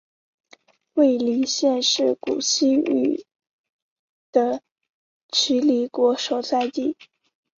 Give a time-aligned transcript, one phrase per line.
[0.95, 3.23] 尉犁县是古西域
[4.31, 4.63] 的
[5.31, 6.97] 渠犁国所在地。